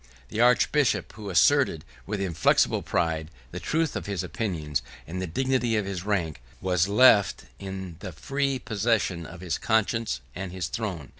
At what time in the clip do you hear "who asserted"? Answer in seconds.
1.13-1.85